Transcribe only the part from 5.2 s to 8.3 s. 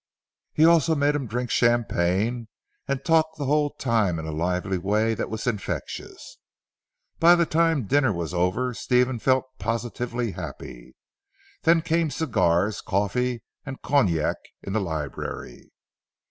was' infectious. By the time dinner